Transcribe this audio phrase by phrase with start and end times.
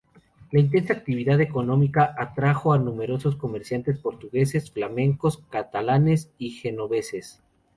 [0.49, 7.39] La intensa actividad económica atrajo a numerosos comerciantes portugueses, flamencos, catalanes y genoveses.